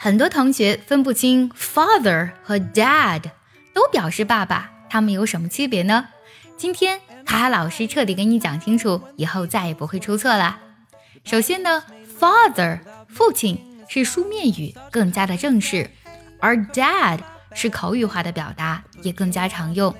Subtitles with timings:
[0.00, 3.20] 很多同学分不清 father 和 dad
[3.74, 6.06] 都表示爸爸，他们有什么区别呢？
[6.56, 10.60] 今天卡卡老师彻底给你讲清楚，以后再也不会出错了。
[11.24, 11.82] 首先呢
[12.16, 13.58] ，father 父亲
[13.88, 15.90] 是书面语，更加的正式，
[16.38, 17.18] 而 dad
[17.52, 19.92] 是口语化的表达，也更加常用。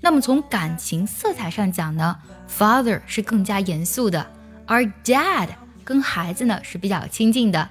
[0.00, 2.16] 那么从感情色彩上讲呢
[2.50, 4.26] ，father 是更加严肃的，
[4.66, 5.50] 而 dad
[5.84, 7.70] 跟孩子呢是比较亲近的。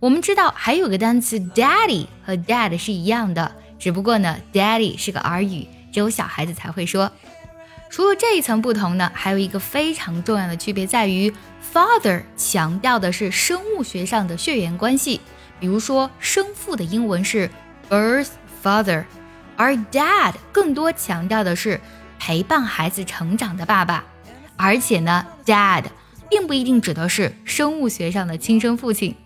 [0.00, 7.10] 我们知道还有个单词 daddy 和 dad 是一样的，只不过呢，daddy 是个儿语，只有小孩子才会说。
[7.90, 11.32] 除了这一层不同呢，还有一个非常重要的区别在于
[11.72, 15.20] ，father 强调的是生物学上的血缘关系，
[15.58, 17.50] 比如说生父的英文是
[17.90, 18.28] birth
[18.62, 19.04] father。
[19.56, 21.80] 而 dad 更多强调的是
[22.20, 24.04] 陪伴孩子成长的爸爸，
[24.56, 25.82] 而且呢，dad
[26.30, 29.16] 并不一定指的是生物学上的亲生父亲。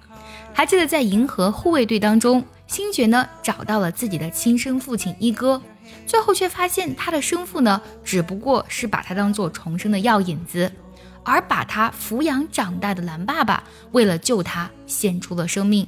[0.54, 5.60] 还记得在《银河护卫队》当中，星爵呢找到了自己的亲生父亲一哥，
[6.06, 10.70] 最后却发现他的生父呢只不过是把他当做重生的药引子，
[11.24, 15.86] 而把他抚养长大的蓝爸爸为了救他献出了生命。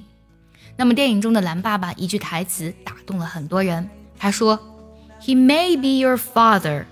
[0.77, 3.89] 那么电影中的蓝爸爸一句台词打动了很多人。
[4.19, 4.59] 他说
[5.21, 6.87] ：“He may be your father,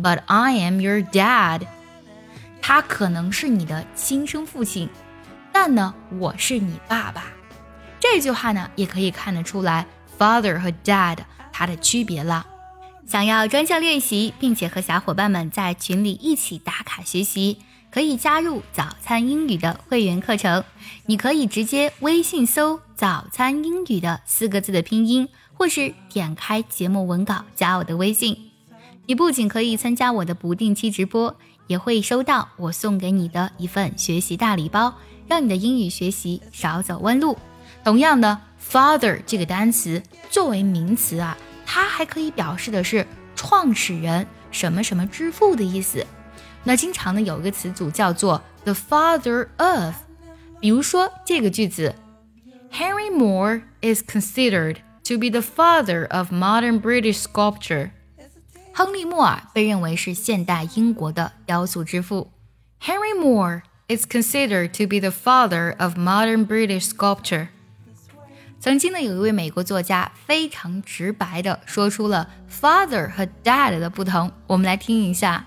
[0.00, 1.62] but I am your dad。”
[2.62, 4.88] 他可能是你的亲生父亲，
[5.62, 7.24] 但呢，我是你爸爸。
[8.00, 9.86] 这句话呢，也可以看得出来
[10.18, 11.18] father 和 dad
[11.52, 12.46] 它的区别了。
[13.06, 17.58] 想要专项练习，并且和小伙伴们在群里一起打卡学习，
[17.90, 20.64] 可以加入早餐英语的会员课程。
[21.04, 25.28] 你可以直接微信搜“早餐英语”的四个字的拼音。
[25.52, 28.50] 或是点开节目文稿加我的微信，
[29.04, 31.36] 你不仅可以参加我的不定期直播，
[31.70, 34.92] 也会收到我送给你的一份学习大礼包，
[35.28, 37.38] 让你的英语学习少走弯路。
[37.84, 46.04] 同样的，father 这个单词作为名词啊，它还可以表示的是创始人什么什么之父的意思。
[46.64, 49.94] 那经常呢有一个词组叫做 the father of，
[50.58, 51.94] 比如说这个句子
[52.72, 54.78] ，Henry Moore is considered。
[55.04, 57.90] To be the father of modern British sculpture，
[58.73, 62.31] 亨利·莫尔被认为是现代英国的雕塑之父。
[62.81, 67.47] Henry Moore is considered to be the father of modern British sculpture。
[68.59, 74.31] 曾经呢，有一位美国作家非常直白的说出了 father 和 dad 的不同。
[74.47, 75.45] 我们来听一下：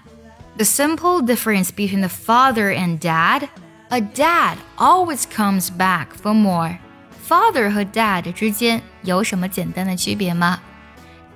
[0.56, 3.48] The simple difference between the father and dad,
[3.88, 10.60] a dad always comes back for more。Father 和 Dad 之间有什么简单的区别吗？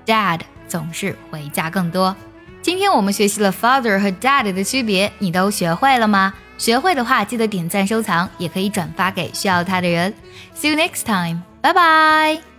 [0.07, 2.16] Dad 总是回家更多。
[2.62, 6.34] 今天我们学习了 Father 和 Dad 的区别，你都学会了吗？
[6.58, 10.14] 学会的话，记得点赞收藏，也可以转发给需要它的人。
[10.56, 12.57] See you next time，拜拜。